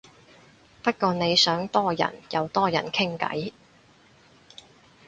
[0.81, 3.51] 不過你想多人又多人傾偈